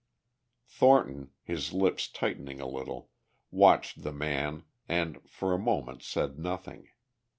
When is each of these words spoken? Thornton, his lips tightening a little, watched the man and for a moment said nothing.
Thornton, 0.65 1.29
his 1.43 1.73
lips 1.73 2.07
tightening 2.07 2.59
a 2.59 2.65
little, 2.65 3.11
watched 3.51 4.01
the 4.01 4.11
man 4.11 4.63
and 4.89 5.21
for 5.29 5.53
a 5.53 5.59
moment 5.59 6.01
said 6.01 6.39
nothing. 6.39 6.87